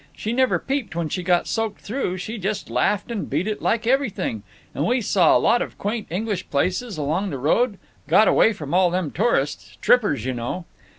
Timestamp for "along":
6.97-7.29